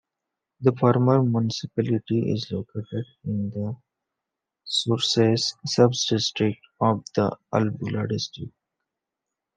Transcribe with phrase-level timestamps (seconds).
[0.61, 3.75] The former municipality is located in the
[4.67, 8.55] Surses sub-district of the Albula district.